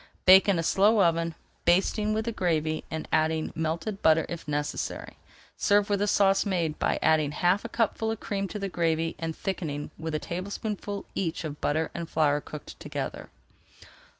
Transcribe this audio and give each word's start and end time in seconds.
Bake 0.25 0.49
in 0.49 0.57
a 0.57 0.63
slow 0.63 0.99
oven, 1.03 1.35
basting 1.63 2.11
with 2.11 2.25
the 2.25 2.31
gravy, 2.31 2.83
and 2.89 3.07
adding 3.13 3.51
melted 3.53 4.01
butter 4.01 4.25
if 4.29 4.47
necessary. 4.47 5.15
Serve 5.57 5.91
with 5.91 6.01
a 6.01 6.07
sauce 6.07 6.43
made 6.43 6.79
by 6.79 6.97
adding 7.03 7.31
half 7.33 7.63
a 7.63 7.69
cupful 7.69 8.09
of 8.09 8.19
cream 8.19 8.47
to 8.47 8.57
the 8.57 8.67
gravy 8.67 9.15
and 9.19 9.35
thickening 9.35 9.91
with 9.99 10.15
a 10.15 10.17
tablespoonful 10.19 11.05
each 11.13 11.43
of 11.43 11.61
butter 11.61 11.91
and 11.93 12.09
flour 12.09 12.41
cooked 12.41 12.79
together. 12.79 13.29